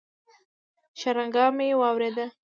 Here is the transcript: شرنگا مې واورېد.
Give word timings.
شرنگا 0.99 1.45
مې 1.57 1.67
واورېد. 1.79 2.17